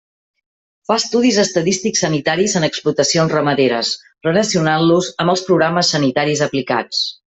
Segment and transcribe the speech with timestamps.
[0.91, 3.91] Fa estudis estadístics sanitaris en explotacions ramaderes,
[4.29, 7.05] relacionant-los amb els programes sanitaris aplicats.